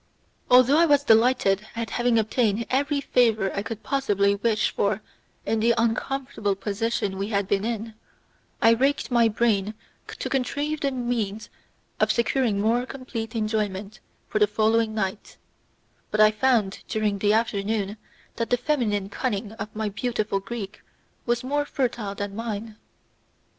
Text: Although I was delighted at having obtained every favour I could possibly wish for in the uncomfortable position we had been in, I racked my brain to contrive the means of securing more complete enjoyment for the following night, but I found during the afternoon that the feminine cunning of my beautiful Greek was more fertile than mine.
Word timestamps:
Although 0.49 0.79
I 0.79 0.87
was 0.87 1.03
delighted 1.03 1.67
at 1.75 1.91
having 1.91 2.17
obtained 2.17 2.65
every 2.71 3.01
favour 3.01 3.53
I 3.55 3.61
could 3.61 3.83
possibly 3.83 4.33
wish 4.33 4.71
for 4.71 5.03
in 5.45 5.59
the 5.59 5.75
uncomfortable 5.77 6.55
position 6.55 7.19
we 7.19 7.27
had 7.27 7.47
been 7.47 7.63
in, 7.63 7.93
I 8.63 8.73
racked 8.73 9.11
my 9.11 9.27
brain 9.29 9.75
to 10.07 10.27
contrive 10.27 10.79
the 10.79 10.89
means 10.89 11.49
of 11.99 12.11
securing 12.11 12.59
more 12.59 12.87
complete 12.87 13.35
enjoyment 13.35 13.99
for 14.27 14.39
the 14.39 14.47
following 14.47 14.95
night, 14.95 15.37
but 16.09 16.19
I 16.19 16.31
found 16.31 16.79
during 16.87 17.19
the 17.19 17.33
afternoon 17.33 17.97
that 18.37 18.49
the 18.49 18.57
feminine 18.57 19.07
cunning 19.07 19.51
of 19.51 19.75
my 19.75 19.89
beautiful 19.89 20.39
Greek 20.39 20.81
was 21.27 21.43
more 21.43 21.63
fertile 21.63 22.15
than 22.15 22.35
mine. 22.35 22.75